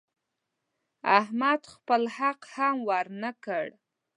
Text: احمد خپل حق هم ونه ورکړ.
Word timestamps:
احمد 1.19 1.61
خپل 1.73 2.01
حق 2.17 2.41
هم 2.55 2.75
ونه 2.87 3.29
ورکړ. 3.35 3.67